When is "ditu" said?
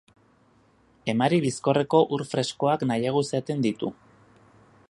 3.67-3.93